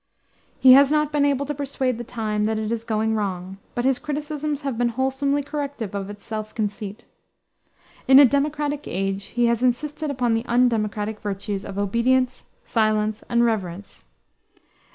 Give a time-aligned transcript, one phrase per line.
[0.59, 3.85] He has not been able to persuade the time that it is going wrong, but
[3.85, 7.05] his criticisms have been wholesomely corrective of its self conceit.
[8.07, 13.45] In a democratic age he has insisted upon the undemocratic virtues of obedience, silence, and
[13.45, 14.03] reverence.